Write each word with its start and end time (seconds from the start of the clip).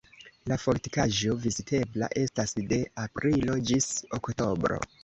La 0.51 0.55
fortikaĵo 0.61 1.35
vizitebla 1.43 2.09
estas 2.25 2.59
de 2.73 2.83
aprilo 3.07 3.63
ĝis 3.71 3.93
oktobro. 4.23 4.87